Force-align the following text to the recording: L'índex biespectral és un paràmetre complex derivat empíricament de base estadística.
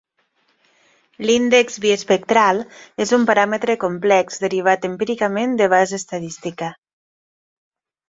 L'índex 1.29 1.77
biespectral 1.83 2.63
és 3.07 3.13
un 3.19 3.29
paràmetre 3.33 3.77
complex 3.85 4.43
derivat 4.49 4.91
empíricament 4.93 5.57
de 5.63 5.73
base 5.79 6.01
estadística. 6.03 6.75